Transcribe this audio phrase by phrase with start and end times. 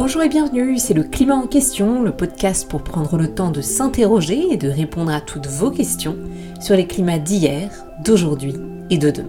[0.00, 3.60] Bonjour et bienvenue, c'est le Climat en question, le podcast pour prendre le temps de
[3.60, 6.16] s'interroger et de répondre à toutes vos questions
[6.58, 7.70] sur les climats d'hier,
[8.02, 8.54] d'aujourd'hui
[8.88, 9.28] et de demain.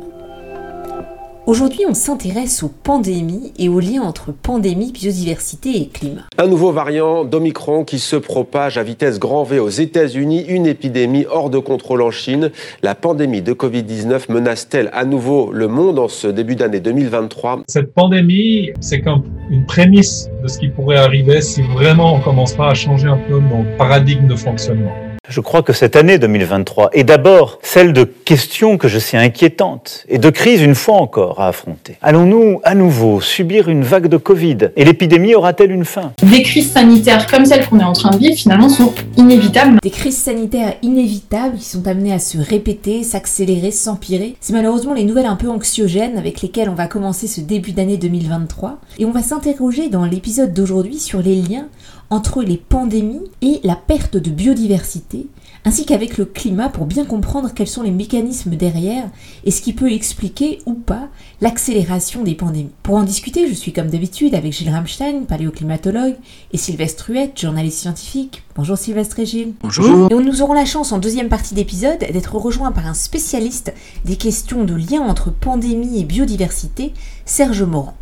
[1.46, 6.24] Aujourd'hui, on s'intéresse aux pandémies et aux liens entre pandémie, biodiversité et climat.
[6.38, 11.26] Un nouveau variant d'Omicron qui se propage à vitesse grand V aux États-Unis, une épidémie
[11.30, 12.50] hors de contrôle en Chine.
[12.82, 17.94] La pandémie de Covid-19 menace-t-elle à nouveau le monde en ce début d'année 2023 Cette
[17.94, 22.70] pandémie, c'est comme une prémisse de ce qui pourrait arriver si vraiment on commence pas
[22.70, 25.11] à changer un peu nos paradigmes de fonctionnement.
[25.30, 30.04] Je crois que cette année 2023 est d'abord celle de questions que je sais inquiétantes
[30.10, 31.96] et de crises une fois encore à affronter.
[32.02, 36.14] Allons-nous à nouveau subir une vague de Covid et l'épidémie aura-t-elle une fin?
[36.24, 39.78] Des crises sanitaires comme celle qu'on est en train de vivre finalement sont inévitables.
[39.84, 44.36] Des crises sanitaires inévitables qui sont amenées à se répéter, s'accélérer, s'empirer.
[44.42, 47.98] C'est malheureusement les nouvelles un peu anxiogènes avec lesquelles on va commencer ce début d'année
[47.98, 51.68] 2023 et on va s'interroger dans l'épisode d'aujourd'hui sur les liens
[52.12, 55.28] entre les pandémies et la perte de biodiversité,
[55.64, 59.10] ainsi qu'avec le climat pour bien comprendre quels sont les mécanismes derrière
[59.46, 61.08] et ce qui peut expliquer ou pas
[61.40, 62.72] l'accélération des pandémies.
[62.84, 66.16] Pour en discuter, je suis comme d'habitude avec Gilles Ramstein, paléoclimatologue,
[66.52, 68.44] et Sylvestre Huette, journaliste scientifique.
[68.58, 69.54] Bonjour Sylvestre et Gilles.
[69.62, 70.12] Bonjour.
[70.12, 74.18] Et nous aurons la chance en deuxième partie d'épisode d'être rejoint par un spécialiste des
[74.18, 76.94] questions de lien entre pandémie et biodiversité,
[77.26, 77.96] Serge Morand.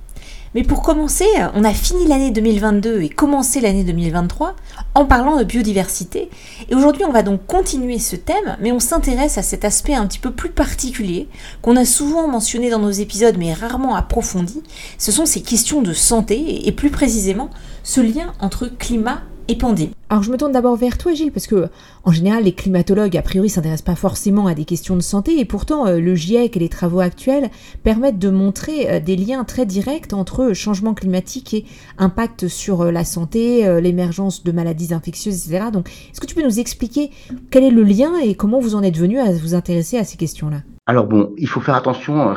[0.56, 4.56] Mais pour commencer, on a fini l'année 2022 et commencé l'année 2023
[4.96, 6.30] en parlant de biodiversité.
[6.70, 10.08] Et aujourd'hui, on va donc continuer ce thème, mais on s'intéresse à cet aspect un
[10.08, 11.28] petit peu plus particulier
[11.62, 14.64] qu'on a souvent mentionné dans nos épisodes, mais rarement approfondi.
[14.98, 17.50] Ce sont ces questions de santé et plus précisément
[17.84, 19.96] ce lien entre climat et pandémie.
[20.10, 21.68] Alors je me tourne d'abord vers toi Gilles, parce que
[22.04, 25.46] en général les climatologues a priori s'intéressent pas forcément à des questions de santé, et
[25.46, 27.50] pourtant euh, le GIEC et les travaux actuels
[27.84, 31.66] permettent de montrer euh, des liens très directs entre changement climatique et
[31.98, 35.68] impact sur euh, la santé, l'émergence de maladies infectieuses, etc.
[35.74, 37.10] Donc est-ce que tu peux nous expliquer
[37.50, 40.18] quel est le lien et comment vous en êtes venu à vous intéresser à ces
[40.18, 40.62] questions-là?
[40.86, 42.36] Alors bon, il faut faire attention,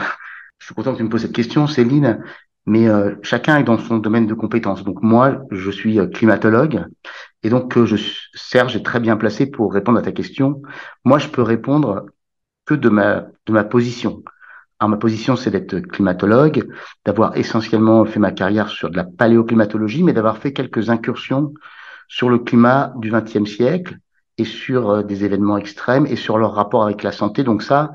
[0.58, 2.22] je suis content que tu me poses cette question Céline,
[2.66, 4.84] mais euh, chacun est dans son domaine de compétences.
[4.84, 6.86] Donc moi, je suis euh, climatologue
[7.42, 7.96] et donc euh, je,
[8.34, 10.62] Serge est très bien placé pour répondre à ta question.
[11.04, 12.06] Moi, je peux répondre
[12.64, 14.22] que de ma de ma position.
[14.78, 16.68] Alors ma position, c'est d'être climatologue,
[17.04, 21.52] d'avoir essentiellement fait ma carrière sur de la paléoclimatologie, mais d'avoir fait quelques incursions
[22.08, 23.98] sur le climat du XXe siècle
[24.38, 27.44] et sur des événements extrêmes et sur leur rapport avec la santé.
[27.44, 27.92] Donc ça,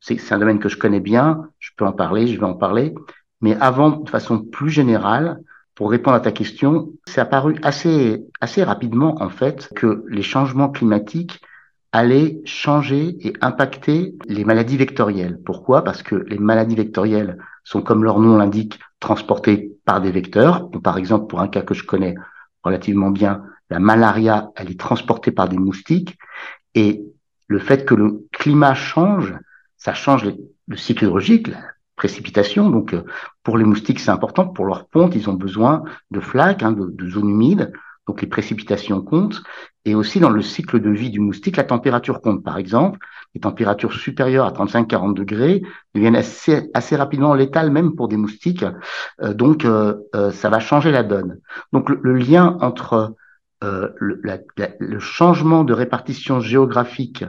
[0.00, 1.48] c'est un domaine que je connais bien.
[1.58, 2.94] Je peux en parler, je vais en parler.
[3.40, 5.40] Mais avant, de façon plus générale,
[5.74, 10.70] pour répondre à ta question, c'est apparu assez, assez rapidement, en fait, que les changements
[10.70, 11.40] climatiques
[11.92, 15.40] allaient changer et impacter les maladies vectorielles.
[15.44, 15.84] Pourquoi?
[15.84, 20.68] Parce que les maladies vectorielles sont, comme leur nom l'indique, transportées par des vecteurs.
[20.82, 22.14] par exemple, pour un cas que je connais
[22.62, 26.18] relativement bien, la malaria, elle est transportée par des moustiques.
[26.74, 27.04] Et
[27.46, 29.34] le fait que le climat change,
[29.76, 30.24] ça change
[30.66, 31.50] le cycle hydrologique,
[31.98, 32.70] précipitations.
[32.70, 33.02] Donc, euh,
[33.42, 34.48] pour les moustiques, c'est important.
[34.48, 37.72] Pour leur ponte, ils ont besoin de flaques, hein, de, zones humides.
[38.06, 39.42] Donc, les précipitations comptent.
[39.84, 42.42] Et aussi, dans le cycle de vie du moustique, la température compte.
[42.42, 42.98] Par exemple,
[43.34, 45.60] les températures supérieures à 35-40 degrés
[45.94, 48.64] deviennent assez, assez rapidement létales, même pour des moustiques.
[49.20, 49.96] Euh, donc, euh,
[50.32, 51.38] ça va changer la donne.
[51.74, 53.14] Donc, le, lien entre
[53.60, 54.22] le,
[54.78, 57.24] le changement de répartition géographique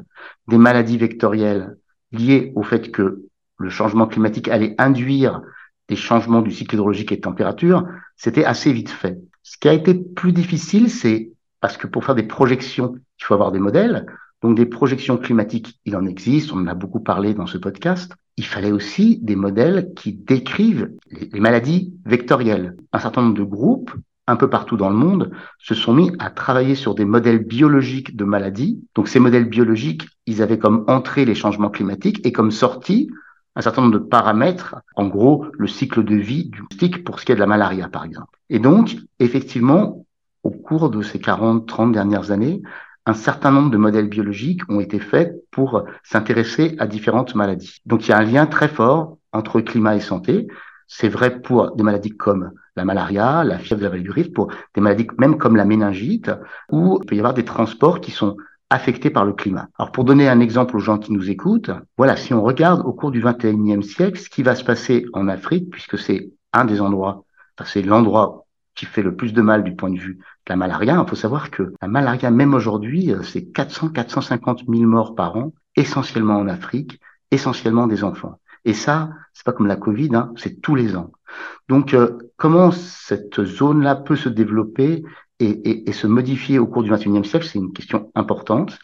[0.47, 1.75] des maladies vectorielles
[2.11, 3.28] liées au fait que
[3.59, 5.41] le changement climatique allait induire
[5.89, 9.19] des changements du cycle hydrologique et de température, c'était assez vite fait.
[9.43, 11.31] Ce qui a été plus difficile, c'est
[11.61, 14.05] parce que pour faire des projections, il faut avoir des modèles.
[14.41, 18.13] Donc des projections climatiques, il en existe, on en a beaucoup parlé dans ce podcast.
[18.37, 22.77] Il fallait aussi des modèles qui décrivent les, maladies vectorielles.
[22.93, 23.91] Un certain nombre de groupes,
[24.27, 28.15] un peu partout dans le monde, se sont mis à travailler sur des modèles biologiques
[28.15, 28.79] de maladies.
[28.95, 33.09] Donc ces modèles biologiques, ils avaient comme entrée les changements climatiques et comme sortie
[33.59, 37.25] un certain nombre de paramètres, en gros le cycle de vie du moustique pour ce
[37.25, 38.39] qui est de la malaria par exemple.
[38.49, 40.05] Et donc, effectivement,
[40.43, 42.61] au cours de ces 40, 30 dernières années,
[43.05, 47.81] un certain nombre de modèles biologiques ont été faits pour s'intéresser à différentes maladies.
[47.85, 50.47] Donc il y a un lien très fort entre climat et santé.
[50.87, 54.33] C'est vrai pour des maladies comme la malaria, la fièvre de la vallée du Rift,
[54.33, 56.31] pour des maladies même comme la méningite,
[56.71, 58.37] où il peut y avoir des transports qui sont
[58.69, 59.69] affectés par le climat.
[59.77, 62.93] Alors pour donner un exemple aux gens qui nous écoutent, voilà, si on regarde au
[62.93, 66.81] cours du 21e siècle ce qui va se passer en Afrique, puisque c'est un des
[66.81, 67.25] endroits,
[67.57, 68.45] enfin, c'est l'endroit
[68.75, 71.15] qui fait le plus de mal du point de vue de la malaria, il faut
[71.15, 76.47] savoir que la malaria, même aujourd'hui, euh, c'est 400-450 000 morts par an, essentiellement en
[76.47, 76.99] Afrique,
[77.31, 78.39] essentiellement des enfants.
[78.65, 81.11] Et ça, c'est pas comme la Covid, hein, c'est tous les ans.
[81.67, 85.03] Donc, euh, comment cette zone-là peut se développer
[85.39, 88.77] et, et, et, se modifier au cours du XXIe siècle, c'est une question importante.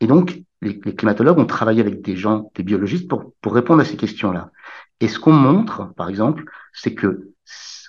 [0.00, 3.84] Et donc, les, climatologues ont travaillé avec des gens, des biologistes, pour, pour répondre à
[3.84, 4.50] ces questions-là.
[5.00, 7.30] Et ce qu'on montre, par exemple, c'est que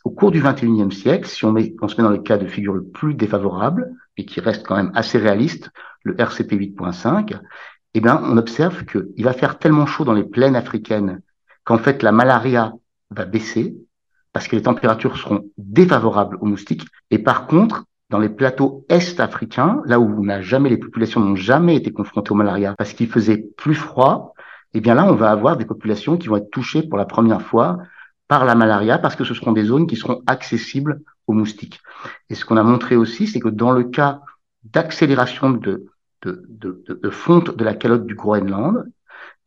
[0.04, 2.48] au cours du XXIe siècle, si on, met, on se met dans le cas de
[2.48, 5.72] figure le plus défavorable, et qui reste quand même assez réaliste,
[6.04, 7.40] le RCP 8.5,
[7.94, 11.22] eh bien, on observe qu'il va faire tellement chaud dans les plaines africaines
[11.64, 12.74] qu'en fait, la malaria
[13.12, 13.76] va baisser
[14.32, 16.86] parce que les températures seront défavorables aux moustiques.
[17.10, 21.36] Et par contre, dans les plateaux est-africains, là où on n'a jamais, les populations n'ont
[21.36, 24.34] jamais été confrontées au malaria parce qu'il faisait plus froid,
[24.74, 27.42] eh bien là, on va avoir des populations qui vont être touchées pour la première
[27.42, 27.78] fois
[28.28, 31.82] par la malaria parce que ce seront des zones qui seront accessibles aux moustiques.
[32.30, 34.22] Et ce qu'on a montré aussi, c'est que dans le cas
[34.64, 35.86] d'accélération de,
[36.24, 38.86] de, de, de, fonte de la calotte du Groenland,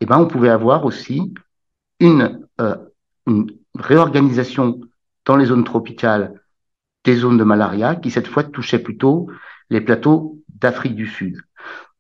[0.01, 1.33] eh ben, on pouvait avoir aussi
[2.01, 2.77] une, euh,
[3.27, 4.81] une réorganisation
[5.25, 6.42] dans les zones tropicales
[7.05, 9.29] des zones de malaria qui cette fois touchaient plutôt
[9.71, 11.41] les plateaux d'Afrique du Sud.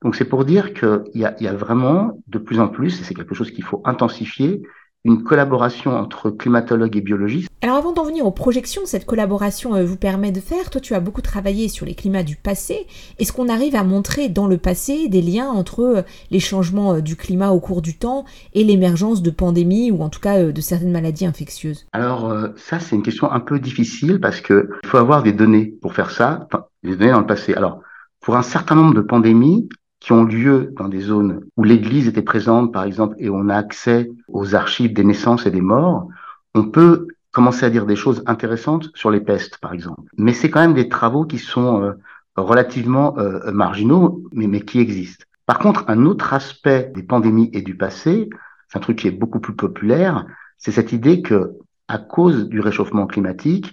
[0.02, 3.04] Donc c'est pour dire qu'il y a, y a vraiment de plus en plus, et
[3.04, 4.62] c'est quelque chose qu'il faut intensifier,
[5.04, 7.48] une collaboration entre climatologues et biologistes.
[7.60, 10.94] Alors avant d'en venir aux projections, cette collaboration euh, vous permet de faire, toi tu
[10.94, 12.86] as beaucoup travaillé sur les climats du passé,
[13.18, 17.00] est-ce qu'on arrive à montrer dans le passé des liens entre euh, les changements euh,
[17.00, 20.60] du climat au cours du temps et l'émergence de pandémies ou en tout cas de
[20.60, 21.86] certaines maladies infectieuses?
[21.92, 25.74] Alors ça c'est une question un peu difficile parce que il faut avoir des données
[25.82, 26.48] pour faire ça,
[26.82, 27.54] des données dans le passé.
[27.54, 27.80] Alors
[28.20, 29.68] pour un certain nombre de pandémies,
[30.02, 33.54] qui ont lieu dans des zones où l'Église était présente, par exemple, et on a
[33.54, 36.08] accès aux archives des naissances et des morts,
[36.56, 40.02] on peut commencer à dire des choses intéressantes sur les pestes, par exemple.
[40.18, 41.92] Mais c'est quand même des travaux qui sont euh,
[42.34, 45.24] relativement euh, marginaux, mais, mais qui existent.
[45.46, 48.28] Par contre, un autre aspect des pandémies et du passé,
[48.68, 50.26] c'est un truc qui est beaucoup plus populaire,
[50.58, 51.52] c'est cette idée que,
[51.86, 53.72] à cause du réchauffement climatique,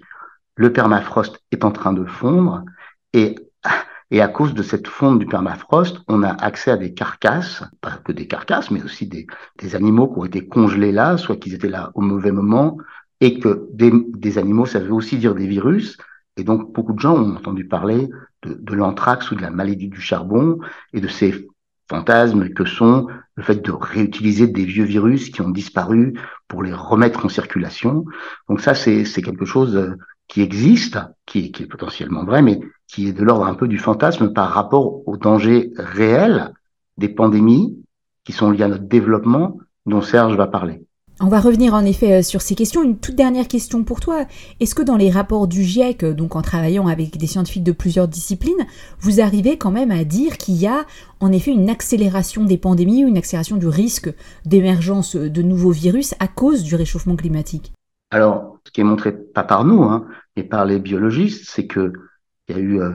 [0.53, 2.65] le permafrost est en train de fondre
[3.13, 3.35] et
[4.11, 7.97] et à cause de cette fonte du permafrost, on a accès à des carcasses, pas
[8.03, 9.27] que des carcasses, mais aussi des,
[9.59, 12.77] des animaux qui ont été congelés là, soit qu'ils étaient là au mauvais moment,
[13.21, 15.97] et que des, des, animaux, ça veut aussi dire des virus.
[16.37, 18.09] Et donc, beaucoup de gens ont entendu parler
[18.43, 20.59] de, de l'anthrax ou de la maladie du charbon
[20.93, 21.47] et de ces
[21.89, 26.13] fantasmes que sont le fait de réutiliser des vieux virus qui ont disparu
[26.47, 28.05] pour les remettre en circulation.
[28.47, 29.97] Donc ça, c'est quelque chose euh,
[30.29, 33.77] qui existe, qui, qui est potentiellement vrai, mais qui est de l'ordre un peu du
[33.77, 36.53] fantasme par rapport aux dangers réels
[36.97, 37.77] des pandémies
[38.23, 40.85] qui sont liées à notre développement dont Serge va parler.
[41.21, 42.81] On va revenir en effet euh, sur ces questions.
[42.81, 44.25] Une toute dernière question pour toi.
[44.61, 47.73] Est-ce que dans les rapports du GIEC, euh, donc en travaillant avec des scientifiques de
[47.73, 48.65] plusieurs disciplines,
[49.01, 50.85] vous arrivez quand même à dire qu'il y a
[51.19, 54.13] en effet une accélération des pandémies ou une accélération du risque
[54.45, 57.73] d'émergence de nouveaux virus à cause du réchauffement climatique?
[58.11, 61.93] Alors, ce qui est montré pas par nous, hein, mais par les biologistes, c'est que
[62.47, 62.91] il y a eu euh,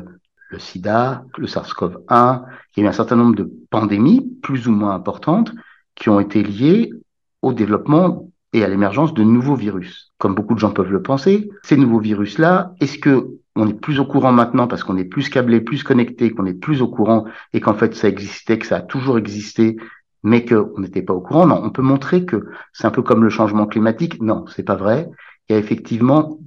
[0.51, 2.43] le sida, le SARS-CoV-1,
[2.77, 5.53] il y a eu un certain nombre de pandémies plus ou moins importantes
[5.95, 6.93] qui ont été liées
[7.43, 10.13] au développement et à l'émergence de nouveaux virus.
[10.19, 14.01] Comme beaucoup de gens peuvent le penser, ces nouveaux virus-là, est-ce que on est plus
[14.01, 17.25] au courant maintenant parce qu'on est plus câblé, plus connecté, qu'on est plus au courant
[17.53, 19.77] et qu'en fait ça existait, que ça a toujours existé,
[20.25, 23.23] mais qu'on n'était pas au courant Non, on peut montrer que c'est un peu comme
[23.23, 24.21] le changement climatique.
[24.21, 25.09] Non, c'est pas vrai.
[25.49, 26.39] Il y a effectivement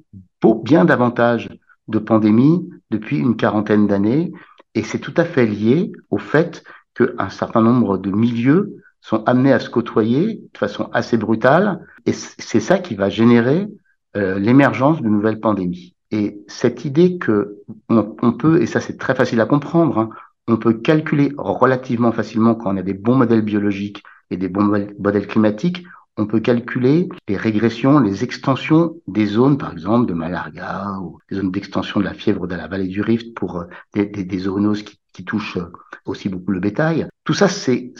[0.63, 1.49] bien davantage
[1.87, 4.31] de pandémies depuis une quarantaine d'années,
[4.75, 6.63] et c'est tout à fait lié au fait
[6.95, 12.13] qu'un certain nombre de milieux sont amenés à se côtoyer de façon assez brutale, et
[12.13, 13.67] c'est ça qui va générer
[14.15, 15.95] euh, l'émergence de nouvelles pandémies.
[16.11, 17.57] Et cette idée que
[17.89, 20.09] on, on peut, et ça c'est très facile à comprendre, hein,
[20.47, 24.89] on peut calculer relativement facilement quand on a des bons modèles biologiques et des bons
[24.99, 25.83] modèles climatiques,
[26.17, 31.37] on peut calculer les régressions, les extensions des zones, par exemple, de malaria ou des
[31.37, 34.39] zones d'extension de la fièvre de la vallée du Rift pour euh, des, des, des
[34.39, 35.71] zoonoses qui, touchent euh,
[36.05, 37.07] aussi beaucoup le bétail.
[37.23, 37.93] Tout ça, c'est,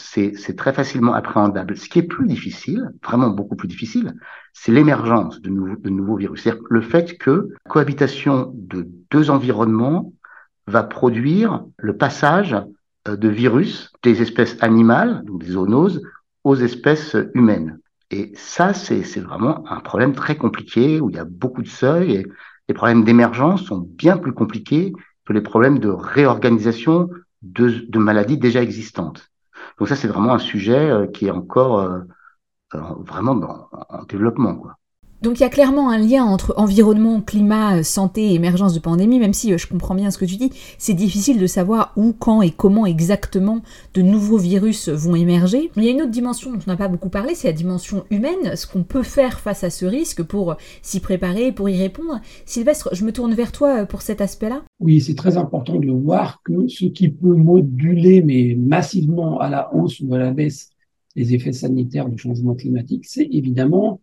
[0.55, 1.75] très facilement appréhendable.
[1.75, 4.13] Ce qui est plus difficile, vraiment beaucoup plus difficile,
[4.53, 6.43] c'est l'émergence de, de nouveaux virus.
[6.43, 10.13] C'est-à-dire le fait que cohabitation de deux environnements
[10.67, 12.55] va produire le passage
[13.07, 16.01] euh, de virus des espèces animales, donc des zoonoses,
[16.43, 17.79] aux espèces humaines.
[18.09, 22.13] Et ça, c'est vraiment un problème très compliqué où il y a beaucoup de seuils
[22.13, 22.27] et
[22.69, 24.93] les problèmes d'émergence sont bien plus compliqués
[25.25, 27.09] que les problèmes de réorganisation
[27.41, 29.29] de, maladies déjà existantes.
[29.77, 31.99] Donc ça, c'est vraiment un sujet euh, qui est encore euh,
[32.73, 34.55] vraiment en développement.
[34.55, 34.77] Quoi.
[35.23, 39.17] Donc il y a clairement un lien entre environnement, climat, santé et émergence de pandémie,
[39.17, 42.13] même si euh, je comprends bien ce que tu dis, c'est difficile de savoir où,
[42.13, 43.63] quand et comment exactement
[43.95, 45.71] de nouveaux virus vont émerger.
[45.75, 48.03] Il y a une autre dimension dont on n'a pas beaucoup parlé, c'est la dimension
[48.11, 52.21] humaine, ce qu'on peut faire face à ce risque pour s'y préparer, pour y répondre.
[52.45, 54.61] Sylvestre, je me tourne vers toi euh, pour cet aspect-là.
[54.79, 59.73] Oui, c'est très important de voir que ce qui peut moduler, mais massivement à la
[59.73, 60.69] hausse ou à la baisse,
[61.15, 63.99] les effets sanitaires du changement climatique, c'est évidemment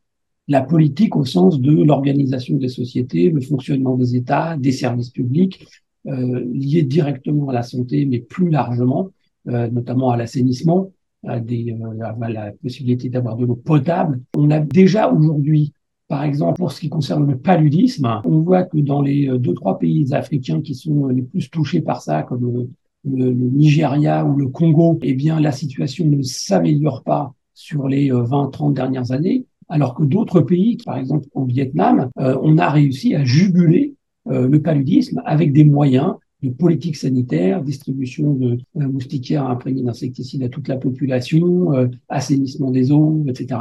[0.49, 5.67] la politique au sens de l'organisation des sociétés, le fonctionnement des États, des services publics,
[6.07, 9.11] euh, liés directement à la santé, mais plus largement,
[9.49, 10.91] euh, notamment à l'assainissement,
[11.27, 14.21] à, euh, à la possibilité d'avoir de l'eau potable.
[14.37, 15.73] On a déjà aujourd'hui,
[16.09, 19.55] par exemple, pour ce qui concerne le paludisme, on voit que dans les euh, deux,
[19.55, 22.69] trois pays africains qui sont les plus touchés par ça, comme
[23.05, 28.11] le, le, Nigeria ou le Congo, eh bien, la situation ne s'améliore pas sur les
[28.11, 32.71] 20-30 euh, dernières années alors que d'autres pays, par exemple au Vietnam, euh, on a
[32.71, 33.95] réussi à juguler
[34.29, 40.43] euh, le paludisme avec des moyens de politique sanitaire, distribution de euh, moustiquaires imprégnés d'insecticides
[40.43, 41.73] à toute la population,
[42.09, 43.61] assainissement des eaux, etc.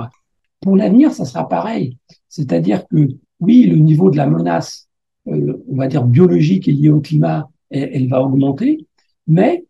[0.62, 1.98] Pour l'avenir, ça sera pareil.
[2.29, 4.88] C'est-à-dire que oui, le niveau de la menace,
[5.25, 8.86] on va dire biologique et liée au climat, elle va augmenter,
[9.27, 9.65] mais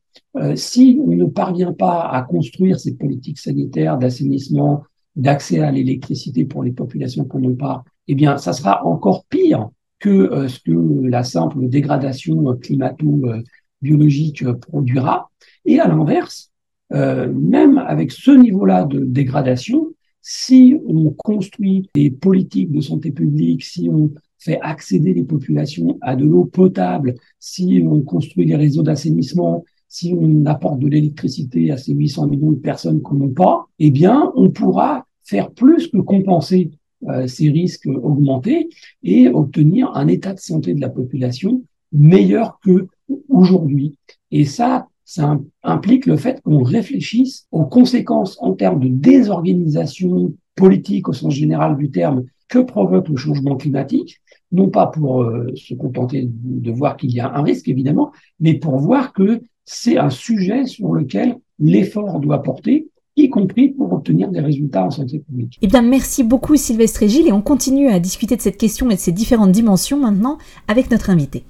[0.55, 4.83] si on ne parvient pas à construire ces politiques sanitaires d'assainissement,
[5.15, 9.69] d'accès à l'électricité pour les populations qu'on n'a pas, eh bien, ça sera encore pire
[9.99, 15.29] que euh, ce que la simple dégradation climato-biologique produira.
[15.65, 16.51] Et à l'inverse,
[16.93, 23.63] euh, même avec ce niveau-là de dégradation, si on construit des politiques de santé publique,
[23.63, 28.83] si on fait accéder les populations à de l'eau potable, si on construit des réseaux
[28.83, 33.67] d'assainissement, si on apporte de l'électricité à ces 800 millions de personnes qu'on n'a pas,
[33.77, 36.71] eh bien, on pourra faire plus que compenser
[37.09, 38.69] euh, ces risques augmentés
[39.03, 42.87] et obtenir un état de santé de la population meilleur que
[43.29, 43.99] aujourd'hui.
[44.31, 51.07] Et ça, ça implique le fait qu'on réfléchisse aux conséquences en termes de désorganisation politique
[51.07, 54.21] au sens général du terme que provoque le changement climatique,
[54.51, 58.55] non pas pour euh, se contenter de voir qu'il y a un risque évidemment, mais
[58.55, 64.29] pour voir que c'est un sujet sur lequel l'effort doit porter, y compris pour obtenir
[64.29, 65.57] des résultats en santé publique.
[65.61, 68.89] Eh bien, merci beaucoup Sylvestre et Gilles, et on continue à discuter de cette question
[68.89, 71.43] et de ses différentes dimensions maintenant avec notre invité.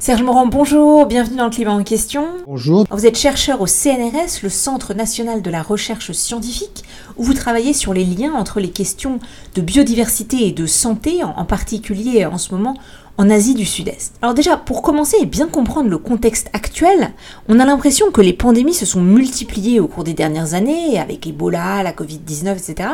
[0.00, 2.24] Serge Morand, bonjour, bienvenue dans le climat en question.
[2.46, 2.86] Bonjour.
[2.88, 6.84] Vous êtes chercheur au CNRS, le Centre national de la recherche scientifique,
[7.16, 9.18] où vous travaillez sur les liens entre les questions
[9.56, 12.76] de biodiversité et de santé, en particulier en ce moment
[13.18, 14.14] en Asie du Sud-Est.
[14.22, 17.10] Alors déjà, pour commencer et bien comprendre le contexte actuel,
[17.48, 21.26] on a l'impression que les pandémies se sont multipliées au cours des dernières années, avec
[21.26, 22.90] Ebola, la Covid-19, etc.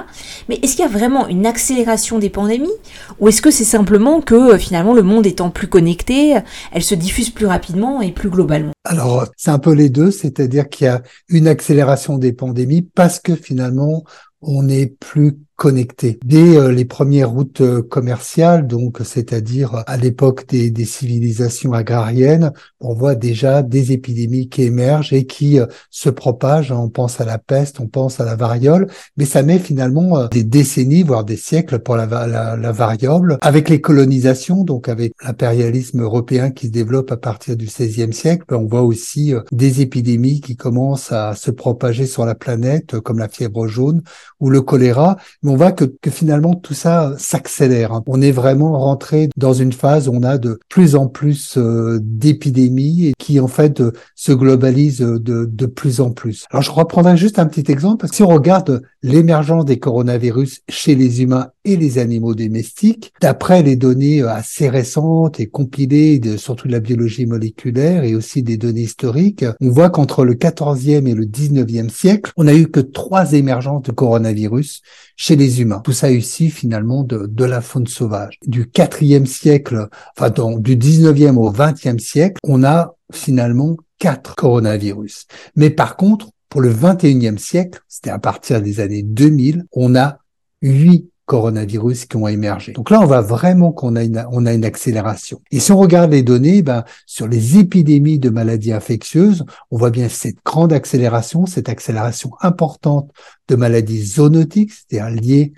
[0.48, 2.72] Mais est-ce qu'il y a vraiment une accélération des pandémies?
[3.20, 6.36] Ou est-ce que c'est simplement que euh, finalement le monde étant plus connecté,
[6.72, 8.72] elle se diffuse plus rapidement et plus globalement?
[8.84, 13.20] Alors, c'est un peu les deux, c'est-à-dire qu'il y a une accélération des pandémies parce
[13.20, 14.04] que finalement,
[14.40, 16.18] on est plus connectés.
[16.25, 22.94] Dès euh, les premières routes euh, commerciales, donc c'est-à-dire à l'époque des, civilisations agrariennes, on
[22.94, 26.73] voit déjà des épidémies qui émergent et qui euh, se propagent.
[26.73, 30.44] On pense à la peste, on pense à la variole, mais ça met finalement des
[30.44, 33.38] décennies, voire des siècles pour la, la, variole.
[33.40, 38.44] Avec les colonisations, donc avec l'impérialisme européen qui se développe à partir du XVIe siècle,
[38.50, 43.28] on voit aussi des épidémies qui commencent à se propager sur la planète, comme la
[43.28, 44.02] fièvre jaune
[44.40, 47.92] ou le choléra mais voit que, que finalement tout ça s'accélère.
[47.92, 48.02] Hein.
[48.06, 51.99] On est vraiment rentré dans une phase où on a de plus en plus euh,
[52.02, 56.46] d'épidémies et qui en fait euh, se globalisent de, de plus en plus.
[56.50, 61.23] Alors je reprendrai juste un petit exemple si on regarde l'émergence des coronavirus chez les
[61.23, 66.68] humains et les animaux domestiques, d'après les données euh, assez récentes et compilées, de, surtout
[66.68, 71.14] de la biologie moléculaire et aussi des données historiques, on voit qu'entre le 14e et
[71.14, 74.83] le 19e siècle, on a eu que trois émergences de coronavirus
[75.16, 75.80] chez les humains.
[75.80, 78.38] Tout ça issu finalement de, de la faune sauvage.
[78.47, 85.26] Du 4e siècle, enfin du 19e au 20e siècle, on a finalement quatre coronavirus.
[85.56, 90.18] Mais par contre, pour le 21e siècle, c'était à partir des années 2000, on a
[90.62, 92.72] huit coronavirus qui ont émergé.
[92.72, 95.40] Donc là, on voit vraiment qu'on a une, on a une accélération.
[95.50, 99.90] Et si on regarde les données, ben, sur les épidémies de maladies infectieuses, on voit
[99.90, 103.10] bien cette grande accélération, cette accélération importante
[103.48, 105.52] de maladies zoonotiques, c'est-à-dire liées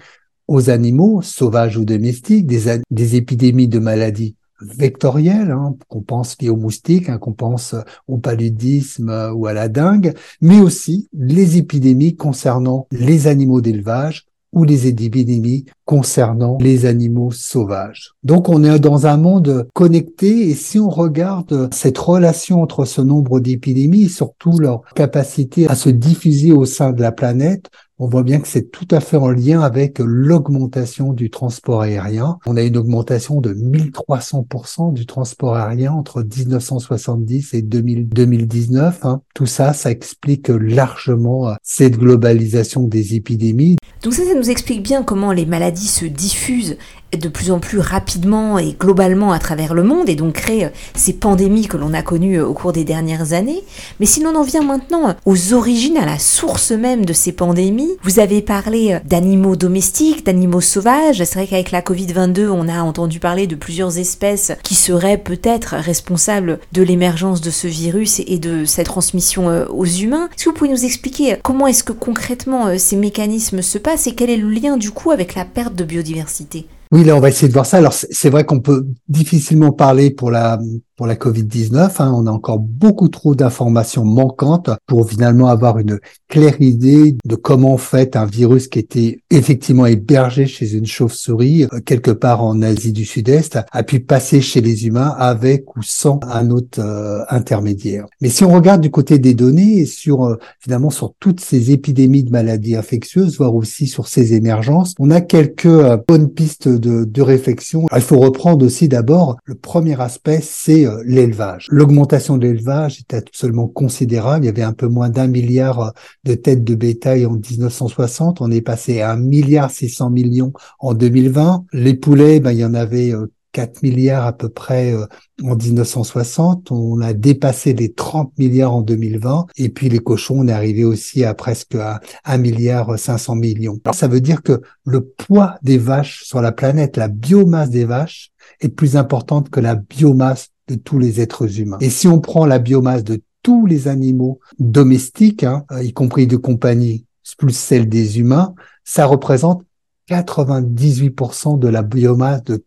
[0.49, 6.49] aux animaux, sauvages ou domestiques, des, des épidémies de maladies vectorielles, hein, qu'on pense liées
[6.49, 7.75] aux moustiques, hein, qu'on pense
[8.07, 14.27] au paludisme ou à la dengue, mais aussi les épidémies concernant les animaux d'élevage,
[14.57, 18.13] ou les épidémies concernant les animaux sauvages.
[18.23, 23.01] Donc on est dans un monde connecté et si on regarde cette relation entre ce
[23.01, 28.09] nombre d'épidémies et surtout leur capacité à se diffuser au sein de la planète, on
[28.09, 32.37] voit bien que c'est tout à fait en lien avec l'augmentation du transport aérien.
[32.45, 39.05] On a une augmentation de 1300% du transport aérien entre 1970 et 2019.
[39.07, 39.23] Hein.
[39.35, 43.77] Tout ça, ça explique largement euh, cette globalisation des épidémies.
[44.03, 46.79] Donc ça, ça nous explique bien comment les maladies se diffusent
[47.13, 50.71] de plus en plus rapidement et globalement à travers le monde et donc créer euh,
[50.95, 53.63] ces pandémies que l'on a connues euh, au cours des dernières années.
[54.01, 57.97] Mais si l'on en vient maintenant aux origines, à la source même de ces pandémies,
[58.03, 61.23] vous avez parlé euh, d'animaux domestiques, d'animaux sauvages.
[61.25, 65.77] C'est vrai qu'avec la Covid-22, on a entendu parler de plusieurs espèces qui seraient peut-être
[65.77, 70.29] responsables de l'émergence de ce virus et de sa transmission aux humains.
[70.37, 74.15] Est-ce que vous pouvez nous expliquer comment est-ce que concrètement ces mécanismes se passent et
[74.15, 76.67] quel est le lien du coup avec la perte de biodiversité?
[76.93, 77.79] Oui, là, on va essayer de voir ça.
[77.79, 80.59] Alors, c'est vrai qu'on peut difficilement parler pour la
[80.97, 81.97] pour la Covid-19.
[81.99, 87.37] Hein, on a encore beaucoup trop d'informations manquantes pour finalement avoir une claire idée de
[87.37, 92.43] comment en fait un virus qui était effectivement hébergé chez une chauve-souris euh, quelque part
[92.43, 96.81] en Asie du Sud-Est a pu passer chez les humains avec ou sans un autre
[96.81, 98.07] euh, intermédiaire.
[98.21, 101.71] Mais si on regarde du côté des données et sur euh, finalement sur toutes ces
[101.71, 105.69] épidémies de maladies infectieuses, voire aussi sur ces émergences, on a quelques
[106.09, 107.87] bonnes pistes de, de réflexion.
[107.95, 111.67] Il faut reprendre aussi d'abord le premier aspect, c'est euh, l'élevage.
[111.71, 114.45] L'augmentation de l'élevage était absolument considérable.
[114.45, 115.91] Il y avait un peu moins d'un milliard euh,
[116.25, 118.41] de têtes de bétail en 1960.
[118.41, 121.65] On est passé à un milliard 600 millions en 2020.
[121.73, 123.13] Les poulets, ben, il y en avait
[123.53, 124.95] 4 euh, milliards à peu près
[125.43, 126.71] en 1960.
[126.71, 129.47] On a dépassé les 30 milliards en 2020.
[129.57, 133.79] Et puis les cochons, on est arrivé aussi à presque à 1 milliard 500 millions.
[133.93, 138.33] ça veut dire que le poids des vaches sur la planète, la biomasse des vaches,
[138.61, 141.79] est plus importante que la biomasse de tous les êtres humains.
[141.81, 146.27] Et si on prend la biomasse de tous les animaux domestiques, hein, euh, y compris
[146.27, 147.07] de compagnie,
[147.39, 148.55] plus celle des humains,
[148.85, 149.65] ça représente
[150.09, 152.65] 98% de la biomasse de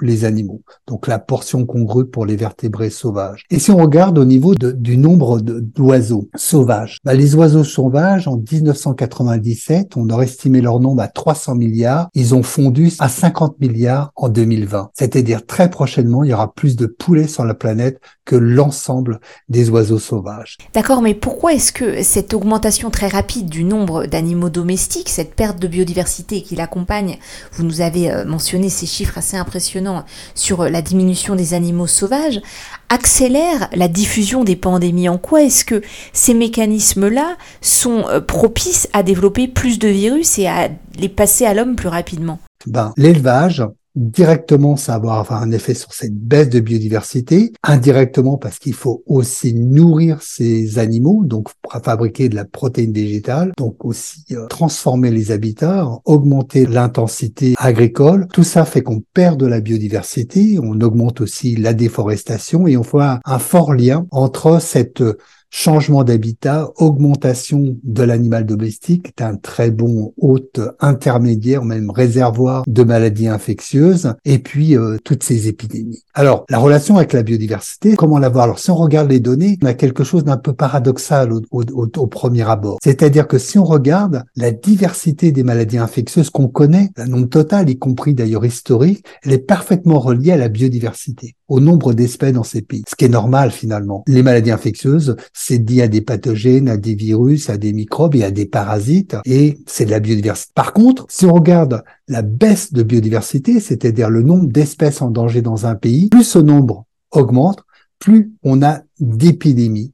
[0.00, 0.62] les animaux.
[0.86, 3.44] Donc la portion congrue pour les vertébrés sauvages.
[3.50, 8.36] Et si on regarde au niveau du nombre d'oiseaux sauvages, bah, les oiseaux sauvages, en
[8.36, 12.08] 1997, on aurait estimé leur nombre à 300 milliards.
[12.14, 14.90] Ils ont fondu à 50 milliards en 2020.
[14.94, 19.70] C'est-à-dire très prochainement, il y aura plus de poulets sur la planète que l'ensemble des
[19.70, 20.56] oiseaux sauvages.
[20.72, 25.58] D'accord, mais pourquoi est-ce que cette augmentation très rapide du nombre d'animaux domestiques, cette perte
[25.58, 27.18] de biodiversité qui l'accompagne,
[27.50, 30.04] vous nous avez euh, mentionné ces chiffres assez impressionnants,
[30.36, 32.40] sur la diminution des animaux sauvages
[32.88, 35.08] accélère la diffusion des pandémies.
[35.08, 40.46] En quoi est-ce que ces mécanismes-là sont euh, propices à développer plus de virus et
[40.46, 42.38] à les passer à l'homme plus rapidement?
[42.66, 43.64] Ben, L'élevage,
[44.00, 47.52] Directement, ça va avoir un effet sur cette baisse de biodiversité.
[47.62, 51.50] Indirectement, parce qu'il faut aussi nourrir ces animaux, donc
[51.84, 58.26] fabriquer de la protéine végétale, donc aussi euh, transformer les habitats, augmenter l'intensité agricole.
[58.32, 62.82] Tout ça fait qu'on perd de la biodiversité, on augmente aussi la déforestation et on
[62.82, 65.02] voit un fort lien entre cette
[65.50, 72.82] changement d'habitat, augmentation de l'animal domestique, est un très bon hôte intermédiaire, même réservoir de
[72.84, 76.04] maladies infectieuses, et puis euh, toutes ces épidémies.
[76.14, 78.44] Alors, la relation avec la biodiversité, comment la voir?
[78.44, 82.48] Alors, si on regarde les données, on a quelque chose d'un peu paradoxal au, premier
[82.48, 82.78] abord.
[82.82, 87.68] C'est-à-dire que si on regarde la diversité des maladies infectieuses qu'on connaît, la nombre total,
[87.68, 92.44] y compris d'ailleurs historique, elle est parfaitement reliée à la biodiversité, au nombre d'espèces dans
[92.44, 92.84] ces pays.
[92.88, 94.04] Ce qui est normal finalement.
[94.06, 98.24] Les maladies infectieuses, c'est dit à des pathogènes, à des virus, à des microbes et
[98.24, 100.52] à des parasites, et c'est de la biodiversité.
[100.54, 105.42] Par contre, si on regarde la baisse de biodiversité, c'est-à-dire le nombre d'espèces en danger
[105.42, 107.64] dans un pays, plus ce nombre augmente,
[107.98, 109.92] plus on a d'épidémies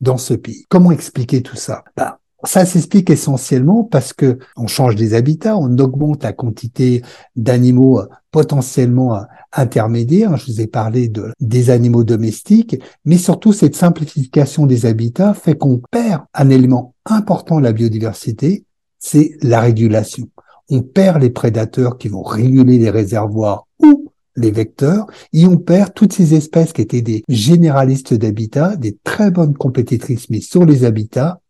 [0.00, 0.64] dans ce pays.
[0.68, 1.84] Comment expliquer tout ça?
[1.96, 7.02] Bah, ça s'explique essentiellement parce que on change des habitats, on augmente la quantité
[7.36, 9.20] d'animaux potentiellement
[9.52, 10.34] intermédiaires.
[10.38, 15.58] Je vous ai parlé de, des animaux domestiques, mais surtout cette simplification des habitats fait
[15.58, 18.64] qu'on perd un élément important de la biodiversité,
[18.98, 20.30] c'est la régulation.
[20.70, 25.92] On perd les prédateurs qui vont réguler les réservoirs ou les vecteurs, et on perd
[25.92, 30.84] toutes ces espèces qui étaient des généralistes d'habitat, des très bonnes compétitrices, mais sur les
[30.84, 31.40] habitats,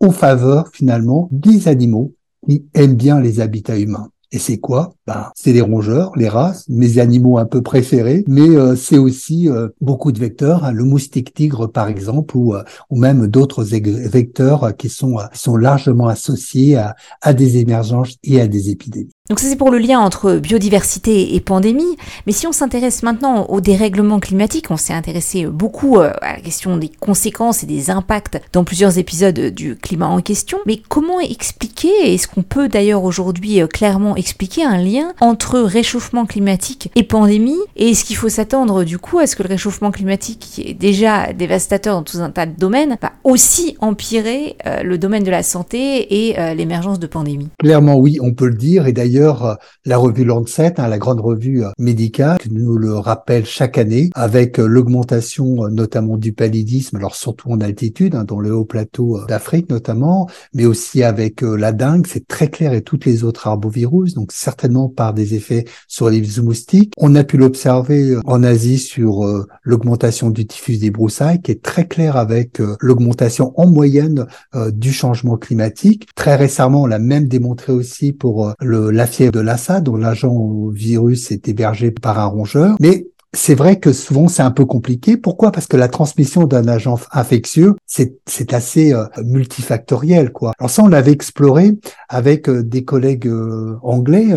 [0.00, 2.14] en faveur finalement des animaux
[2.48, 4.10] qui aiment bien les habitats humains.
[4.32, 4.92] Et c'est quoi?
[5.08, 9.48] Ben, C'est les rongeurs, les rats, mes animaux un peu préférés, mais euh, c'est aussi
[9.48, 13.64] euh, beaucoup de vecteurs, hein, le moustique tigre par exemple, ou, euh, ou même d'autres
[13.64, 19.10] vecteurs qui sont, sont largement associés à, à des émergences et à des épidémies.
[19.28, 23.46] Donc ça c'est pour le lien entre biodiversité et pandémie, mais si on s'intéresse maintenant
[23.46, 28.40] au dérèglement climatique, on s'est intéressé beaucoup à la question des conséquences et des impacts
[28.52, 33.60] dans plusieurs épisodes du climat en question, mais comment expliquer, est-ce qu'on peut d'ailleurs aujourd'hui
[33.72, 38.98] clairement expliquer un lien entre réchauffement climatique et pandémie Et est-ce qu'il faut s'attendre du
[38.98, 42.46] coup à ce que le réchauffement climatique, qui est déjà dévastateur dans tout un tas
[42.46, 47.06] de domaines, va aussi empirer euh, le domaine de la santé et euh, l'émergence de
[47.06, 47.48] pandémies?
[47.58, 48.86] Clairement oui, on peut le dire.
[48.86, 49.54] Et d'ailleurs, euh,
[49.84, 55.68] la revue Lancet, hein, la grande revue médicale, nous le rappelle chaque année, avec l'augmentation
[55.68, 60.66] notamment du paludisme, alors surtout en altitude, hein, dans le haut plateau d'Afrique notamment, mais
[60.66, 65.14] aussi avec la dengue, c'est très clair, et toutes les autres arbovirus donc certainement par
[65.14, 66.92] des effets sur les moustiques.
[66.96, 71.52] On a pu l'observer euh, en Asie sur euh, l'augmentation du typhus des broussailles, qui
[71.52, 74.26] est très clair avec euh, l'augmentation en moyenne
[74.72, 76.08] du changement climatique.
[76.14, 81.30] Très récemment, on l'a même démontré aussi pour la fièvre de Lassa, dont l'agent virus
[81.30, 82.76] est hébergé par un rongeur.
[82.80, 85.16] Mais c'est vrai que souvent c'est un peu compliqué.
[85.16, 85.52] Pourquoi?
[85.52, 90.52] Parce que la transmission d'un agent infectieux, c'est assez euh, multifactoriel, quoi.
[90.58, 94.28] Alors ça, on l'avait exploré avec euh, des collègues euh, anglais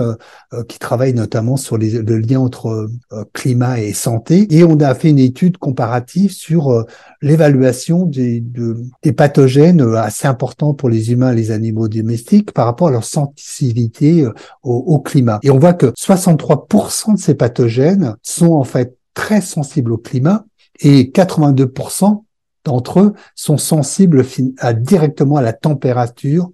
[0.67, 2.88] qui travaillent notamment sur les, le lien entre
[3.34, 6.86] climat et santé, et on a fait une étude comparative sur
[7.21, 8.43] l'évaluation des,
[9.01, 13.03] des pathogènes assez importants pour les humains et les animaux domestiques par rapport à leur
[13.03, 14.25] sensibilité
[14.62, 15.39] au, au climat.
[15.43, 18.83] Et on voit que 63% de ces pathogènes sont en fait
[19.13, 20.45] très sensibles au climat
[20.80, 22.23] et 82%
[22.65, 24.26] d'entre eux sont sensibles
[24.60, 26.52] à, directement à la température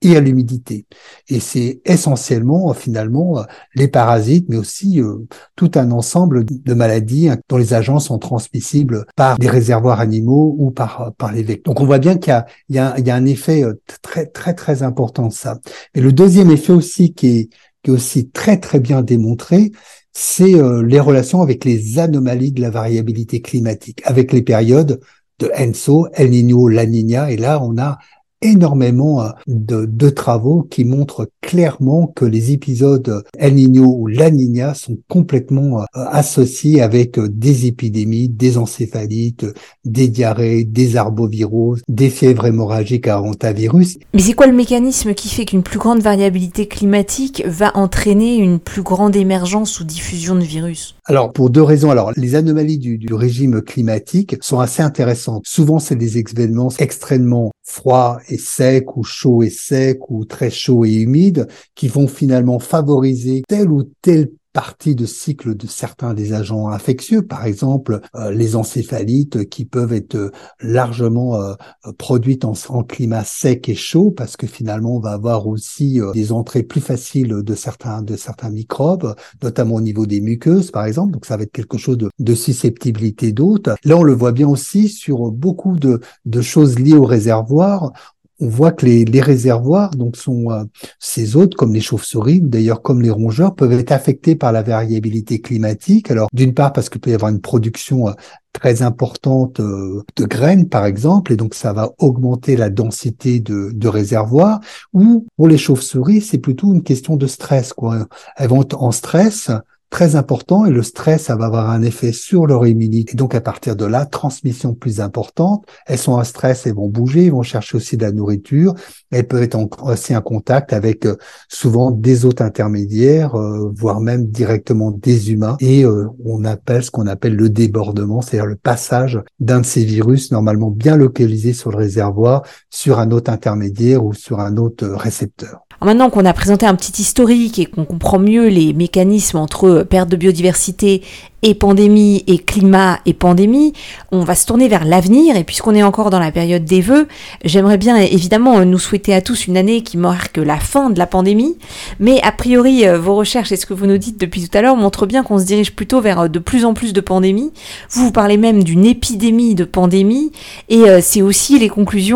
[0.00, 0.86] et à l'humidité.
[1.28, 3.44] Et c'est essentiellement finalement
[3.74, 8.18] les parasites, mais aussi euh, tout un ensemble de maladies hein, dont les agents sont
[8.18, 11.74] transmissibles par des réservoirs animaux ou par, par les vecteurs.
[11.74, 12.32] Donc on voit bien qu'il
[12.68, 12.78] y, y, y
[13.10, 15.58] a, un effet euh, très très très important de ça.
[15.94, 17.48] Et le deuxième effet aussi qui est,
[17.82, 19.72] qui est aussi très très bien démontré,
[20.20, 25.00] c'est euh, les relations avec les anomalies de la variabilité climatique, avec les périodes
[25.38, 27.98] de Enso, El Niño, La Niña, et là on a
[28.40, 34.30] énormément euh, de, de, travaux qui montrent clairement que les épisodes El Niño ou La
[34.30, 39.46] Niña sont complètement euh, associés avec euh, des épidémies, des encéphalites,
[39.84, 43.98] des diarrhées, des arboviroses, des fièvres hémorragiques à hantavirus.
[44.14, 48.58] Mais c'est quoi le mécanisme qui fait qu'une plus grande variabilité climatique va entraîner une
[48.60, 50.94] plus grande émergence ou diffusion de virus?
[51.06, 51.90] Alors pour deux raisons.
[51.90, 55.42] Alors les anomalies du, du régime climatique sont assez intéressantes.
[55.46, 60.86] Souvent c'est des événements extrêmement froid et sec ou chaud et sec ou très chaud
[60.86, 66.32] et humide qui vont finalement favoriser tel ou tel partie de cycle de certains des
[66.32, 71.54] agents infectieux, par exemple euh, les encéphalites qui peuvent être euh, largement euh,
[71.96, 76.64] produites en, climat sec et chaud parce que finalement on va avoir aussi des entrées
[76.64, 81.12] plus faciles de certains de certains microbes, notamment au niveau des muqueuses par exemple.
[81.12, 83.76] Donc ça va être quelque chose de, de susceptibilité d'autres.
[83.84, 87.92] Là on le voit bien aussi sur beaucoup de, de choses liées au réservoir
[88.40, 90.64] on voit que les, les réservoirs, donc sont euh,
[90.98, 95.40] ces hôtes comme les chauves-souris, d'ailleurs comme les rongeurs, peuvent être affectés par la variabilité
[95.40, 96.10] climatique.
[96.10, 98.12] Alors d'une part parce qu'il peut y avoir une production euh,
[98.52, 103.70] très importante euh, de graines, par exemple, et donc ça va augmenter la densité de,
[103.72, 104.60] de réservoirs.
[104.92, 107.72] Ou pour les chauves-souris, c'est plutôt une question de stress.
[107.72, 108.06] Quoi.
[108.36, 109.50] Elles vont être en stress
[109.90, 113.12] très important et le stress, ça va avoir un effet sur leur immunité.
[113.12, 115.66] Et donc, à partir de là, transmission plus importante.
[115.86, 118.74] Elles sont en stress, elles vont bouger, elles vont chercher aussi de la nourriture.
[119.10, 121.16] Elles peuvent être aussi en contact avec euh,
[121.48, 125.56] souvent des hôtes intermédiaires, euh, voire même directement des humains.
[125.60, 129.84] Et euh, on appelle ce qu'on appelle le débordement, c'est-à-dire le passage d'un de ces
[129.84, 134.86] virus normalement bien localisé sur le réservoir sur un hôte intermédiaire ou sur un autre
[134.86, 139.86] récepteur maintenant qu'on a présenté un petit historique et qu'on comprend mieux les mécanismes entre
[139.88, 141.02] perte de biodiversité
[141.42, 143.72] et pandémie et climat et pandémie,
[144.10, 147.06] on va se tourner vers l'avenir et puisqu'on est encore dans la période des vœux,
[147.44, 151.06] j'aimerais bien évidemment nous souhaiter à tous une année qui marque la fin de la
[151.06, 151.56] pandémie,
[152.00, 154.62] mais a priori euh, vos recherches et ce que vous nous dites depuis tout à
[154.62, 157.52] l'heure montrent bien qu'on se dirige plutôt vers euh, de plus en plus de pandémies.
[157.90, 160.32] Vous vous parlez même d'une épidémie de pandémie
[160.68, 162.08] et euh, c'est aussi les conclusions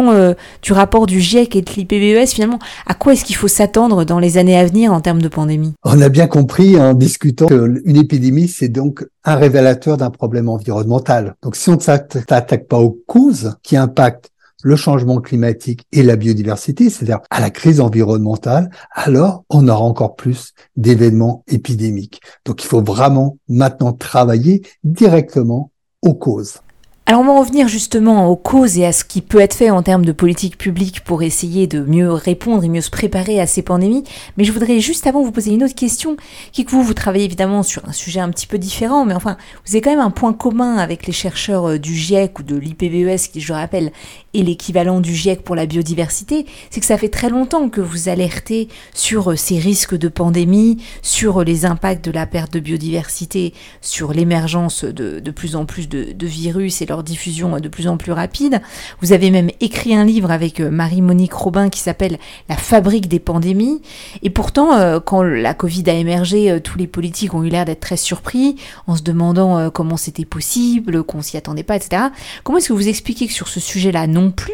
[0.63, 2.59] du rapport du GIEC et de l'IPBES finalement.
[2.87, 5.73] À quoi est-ce qu'il faut s'attendre dans les années à venir en termes de pandémie?
[5.85, 11.37] On a bien compris en discutant qu'une épidémie c'est donc un révélateur d'un problème environnemental.
[11.43, 14.31] Donc si on ne s'attaque pas aux causes qui impactent
[14.63, 20.15] le changement climatique et la biodiversité, c'est-à-dire à la crise environnementale, alors on aura encore
[20.15, 22.21] plus d'événements épidémiques.
[22.45, 26.59] Donc il faut vraiment maintenant travailler directement aux causes.
[27.05, 29.83] Alors on va revenir justement aux causes et à ce qui peut être fait en
[29.83, 33.63] termes de politique publique pour essayer de mieux répondre et mieux se préparer à ces
[33.63, 34.05] pandémies.
[34.37, 36.17] Mais je voudrais juste avant vous poser une autre question,
[36.53, 39.37] qui que vous, vous travaillez évidemment sur un sujet un petit peu différent, mais enfin,
[39.67, 42.55] vous avez quand même un point commun avec les chercheurs euh, du GIEC ou de
[42.55, 43.91] l'IPBES, qui je rappelle
[44.33, 48.09] est l'équivalent du GIEC pour la biodiversité, c'est que ça fait très longtemps que vous
[48.11, 52.61] alertez sur euh, ces risques de pandémie, sur euh, les impacts de la perte de
[52.61, 57.69] biodiversité, sur l'émergence de, de plus en plus de, de virus et leur diffusion de
[57.69, 58.61] plus en plus rapide.
[59.01, 62.19] Vous avez même écrit un livre avec euh, Marie-Monique Robin qui s'appelle
[62.51, 63.81] La fabrique des pandémies.
[64.23, 67.65] Et pourtant, euh, quand la Covid a émergé, euh, tous les politiques ont eu l'air
[67.65, 72.03] d'être très surpris en se demandant comment c'était possible, qu'on s'y attendait pas, etc.
[72.45, 74.53] Comment est-ce que vous expliquez que sur ce sujet-là non plus,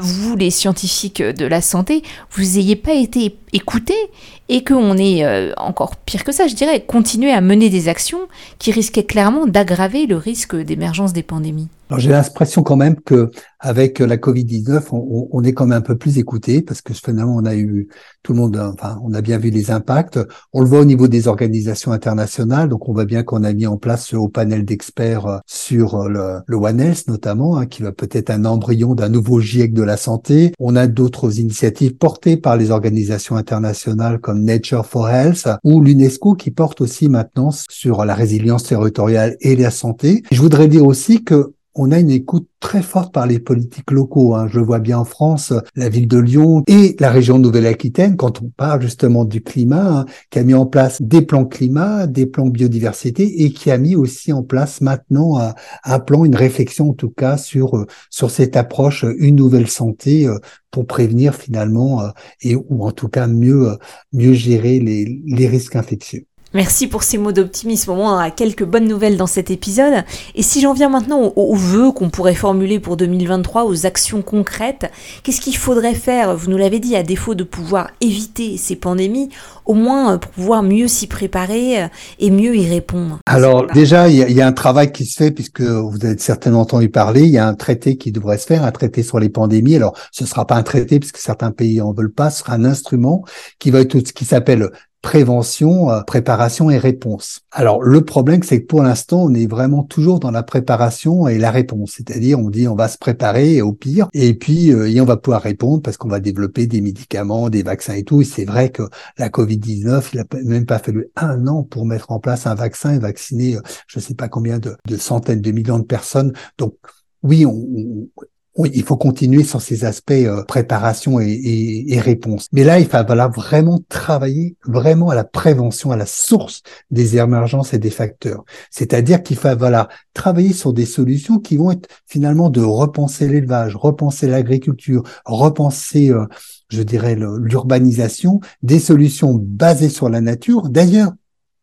[0.00, 4.10] vous, les scientifiques de la santé, vous n'ayez pas été écoutés
[4.52, 5.24] et qu'on est
[5.56, 10.04] encore pire que ça, je dirais, continuer à mener des actions qui risquaient clairement d'aggraver
[10.04, 15.44] le risque d'émergence des pandémies alors j'ai l'impression quand même que avec la Covid-19, on,
[15.44, 17.86] est quand même un peu plus écouté parce que finalement on a eu
[18.22, 20.18] tout le monde, enfin on a bien vu les impacts.
[20.54, 23.66] On le voit au niveau des organisations internationales, donc on voit bien qu'on a mis
[23.66, 27.66] en place ce haut panel d'experts euh, sur euh, le, le One Health notamment, hein,
[27.66, 30.52] qui va peut-être un embryon d'un nouveau GIEC de la santé.
[30.58, 36.34] On a d'autres initiatives portées par les organisations internationales comme Nature for Health ou l'UNESCO
[36.36, 40.22] qui porte aussi maintenant sur la résilience territoriale et la santé.
[40.32, 44.34] Je voudrais dire aussi que on a une écoute très forte par les politiques locaux.
[44.34, 44.46] Hein.
[44.48, 48.48] Je vois bien en France, la ville de Lyon et la région Nouvelle-Aquitaine, quand on
[48.48, 52.46] parle justement du climat, hein, qui a mis en place des plans climat, des plans
[52.46, 55.40] biodiversité et qui a mis aussi en place maintenant
[55.84, 60.26] un, plan, une réflexion en tout cas sur euh, sur cette approche, une nouvelle santé
[60.26, 60.38] euh,
[60.70, 62.08] pour prévenir finalement euh,
[62.40, 63.76] et ou en tout cas mieux
[64.12, 66.26] mieux gérer les, les risques infectieux.
[66.54, 67.92] Merci pour ces mots d'optimisme.
[67.92, 70.04] Au moins, on a quelques bonnes nouvelles dans cet épisode.
[70.34, 74.90] Et si j'en viens maintenant aux, vœux qu'on pourrait formuler pour 2023, aux actions concrètes,
[75.22, 76.36] qu'est-ce qu'il faudrait faire?
[76.36, 79.30] Vous nous l'avez dit, à défaut de pouvoir éviter ces pandémies,
[79.64, 81.86] au moins euh, pour pouvoir mieux s'y préparer euh,
[82.18, 83.18] et mieux y répondre.
[83.24, 86.90] Alors déjà, il y, a un travail qui se fait puisque vous avez certainement entendu
[86.90, 87.22] parler.
[87.22, 89.76] Il y a un traité qui devrait se faire, un traité sur les pandémies.
[89.76, 92.30] Alors, ce sera pas un traité puisque certains pays en veulent pas.
[92.30, 93.24] Ce sera un instrument
[93.58, 94.68] qui va être ce qui s'appelle
[95.02, 97.40] prévention, euh, préparation et réponse.
[97.50, 101.38] Alors le problème, c'est que pour l'instant, on est vraiment toujours dans la préparation et
[101.38, 105.00] la réponse, c'est-à-dire on dit on va se préparer au pire et puis euh, et
[105.00, 108.22] on va pouvoir répondre parce qu'on va développer des médicaments, des vaccins et tout.
[108.22, 108.84] Et c'est vrai que
[109.18, 112.94] la Covid-19, il a même pas fallu un an pour mettre en place un vaccin
[112.94, 116.32] et vacciner, euh, je ne sais pas combien de, de centaines de millions de personnes.
[116.58, 116.76] Donc
[117.22, 118.08] oui, on,
[118.54, 122.48] oui, il faut continuer sur ces aspects euh, préparation et, réponse.
[122.52, 127.16] Mais là, il va falloir vraiment travailler vraiment à la prévention, à la source des
[127.16, 128.44] émergences et des facteurs.
[128.70, 133.74] C'est-à-dire qu'il va falloir travailler sur des solutions qui vont être finalement de repenser l'élevage,
[133.74, 136.26] repenser l'agriculture, repenser, euh,
[136.68, 140.68] je dirais, l'urbanisation, des solutions basées sur la nature.
[140.68, 141.12] D'ailleurs,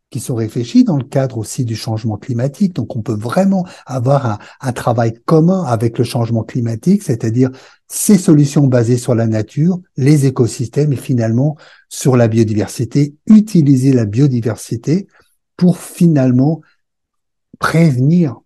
[0.10, 2.74] qui sont réfléchis dans le cadre aussi du changement climatique.
[2.74, 7.52] Donc, on peut vraiment avoir un, travail commun avec le changement climatique, c'est-à-dire
[7.88, 11.58] ces solutions basées sur la nature, les écosystèmes et finalement
[11.90, 15.08] sur la biodiversité, utiliser la biodiversité
[15.58, 16.62] pour finalement
[17.60, 18.40] prévenir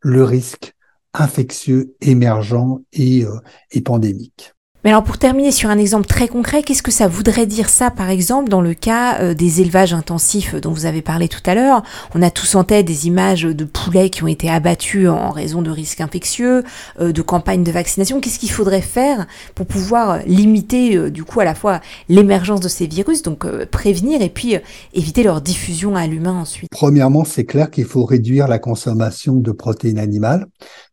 [0.00, 0.74] le risque
[1.14, 3.38] infectieux émergent et, euh,
[3.70, 4.54] et pandémique.
[4.84, 7.92] Mais alors pour terminer sur un exemple très concret, qu'est-ce que ça voudrait dire ça
[7.92, 11.54] par exemple dans le cas euh, des élevages intensifs dont vous avez parlé tout à
[11.54, 11.84] l'heure?
[12.16, 15.62] On a tous en tête des images de poulets qui ont été abattus en raison
[15.62, 16.64] de risques infectieux,
[16.98, 18.20] euh, de campagnes de vaccination.
[18.20, 22.68] Qu'est-ce qu'il faudrait faire pour pouvoir limiter euh, du coup à la fois l'émergence de
[22.68, 24.56] ces virus, donc prévenir et puis
[24.94, 26.68] éviter leur diffusion à l'humain ensuite?
[26.72, 30.46] Premièrement, c'est clair qu'il faut réduire la consommation de protéines animales.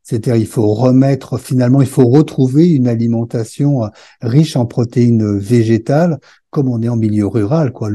[0.10, 3.88] C'est-à-dire, il faut remettre, finalement, il faut retrouver une alimentation euh,
[4.22, 6.18] riche en protéines végétales,
[6.50, 7.92] comme on est en milieu rural, quoi.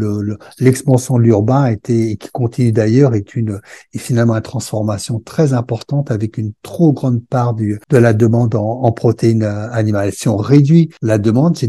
[0.61, 3.61] L'expansion de l'urbain été, et qui continue d'ailleurs, est une,
[3.93, 8.55] est finalement une transformation très importante avec une trop grande part du, de la demande
[8.55, 10.13] en, en protéines euh, animales.
[10.13, 11.67] Si on réduit la demande, c'est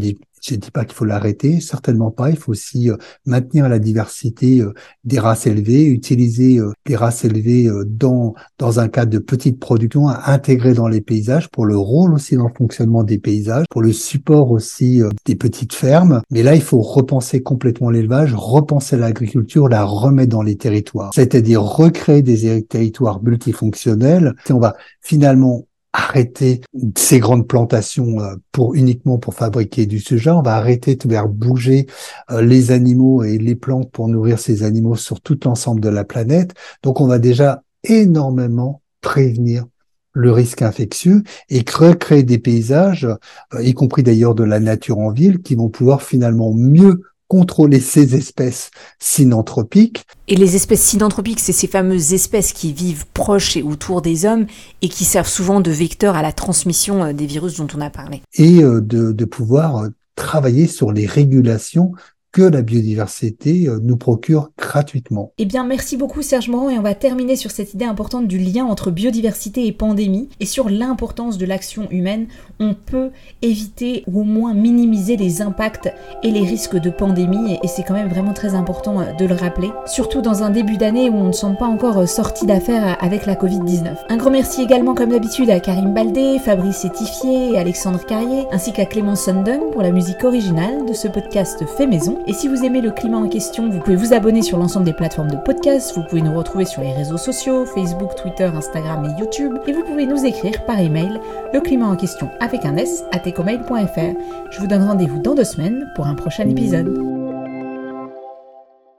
[0.47, 2.29] je ne dis pas qu'il faut l'arrêter, certainement pas.
[2.29, 7.25] Il faut aussi euh, maintenir la diversité euh, des races élevées, utiliser euh, les races
[7.25, 11.77] élevées dans dans un cadre de petite production, à intégrer dans les paysages pour le
[11.77, 16.21] rôle aussi dans le fonctionnement des paysages, pour le support aussi des petites fermes.
[16.29, 21.61] Mais là, il faut repenser complètement l'élevage, repenser l'agriculture, la remettre dans les territoires, c'est-à-dire
[21.61, 24.35] recréer des territoires multifonctionnels.
[24.45, 26.61] Si on va finalement arrêter
[26.97, 30.35] ces grandes plantations euh, pour uniquement pour fabriquer du soja.
[30.35, 31.87] On va arrêter de faire bouger
[32.31, 36.03] euh, les animaux et les plantes pour nourrir ces animaux sur tout l'ensemble de la
[36.03, 36.53] planète.
[36.83, 39.65] Donc, on va déjà énormément prévenir
[40.11, 43.05] le risque infectieux et créer des paysages,
[43.53, 47.79] euh, y compris d'ailleurs de la nature en ville, qui vont pouvoir finalement mieux contrôler
[47.79, 50.05] ces espèces synanthropiques.
[50.27, 54.45] Et les espèces synanthropiques, c'est ces fameuses espèces qui vivent proches et autour des hommes
[54.81, 57.89] et qui servent souvent de vecteurs à la transmission euh, des virus dont on a
[57.89, 58.21] parlé.
[58.35, 61.93] Et euh, de, de pouvoir euh, travailler sur les régulations
[62.35, 65.31] que la biodiversité euh, nous procure gratuitement.
[65.37, 68.37] Eh bien, merci beaucoup Serge Morand et on va terminer sur cette idée importante du
[68.37, 72.27] lien entre biodiversité et pandémie et sur l'importance de l'action humaine.
[72.59, 75.89] On peut éviter ou au moins minimiser les impacts
[76.23, 79.35] et les risques de pandémie et c'est quand même vraiment très important euh, de le
[79.35, 82.97] rappeler, surtout dans un début d'année où on ne semble pas encore euh, sorti d'affaires
[82.99, 83.95] avec la Covid-19.
[84.09, 88.73] Un grand merci également comme d'habitude à Karim Baldé, Fabrice Etifier et Alexandre Carrier ainsi
[88.73, 92.24] qu'à Clément Sundung pour la musique originale de ce podcast fait maison.
[92.27, 94.93] Et si vous aimez le climat en question, vous pouvez vous abonner sur l'ensemble des
[94.93, 99.19] plateformes de podcast, vous pouvez nous retrouver sur les réseaux sociaux, Facebook, Twitter, Instagram et
[99.19, 101.19] YouTube, et vous pouvez nous écrire par email
[101.53, 104.19] le climat en question avec un S à tecomail.fr.
[104.49, 107.44] Je vous donne rendez-vous dans deux semaines pour un prochain épisode.